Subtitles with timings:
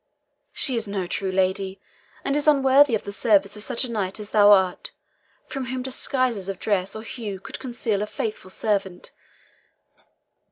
[0.51, 1.79] She is no true lady,
[2.25, 4.89] and is unworthy of the service of such a knight as thou art,
[5.45, 9.11] from whom disguises of dress or hue could conceal a faithful servant.